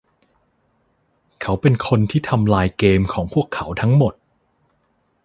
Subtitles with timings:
[1.41, 4.13] เขาเป็นคนที่ทำลายเกมของพวกเขาทั้งหมด